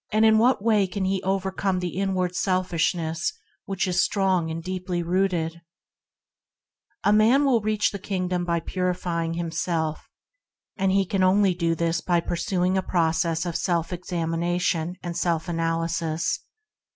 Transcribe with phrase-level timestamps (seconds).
[0.11, 3.33] In what way can he overcome the inward selfishness
[3.65, 5.61] which is strong, and deeply rooted?
[7.03, 10.09] A man will reach the Kingdom by purify ing himself;
[10.75, 11.21] and he can
[11.53, 16.39] do this only by pursuing a process of self examination and self analysis.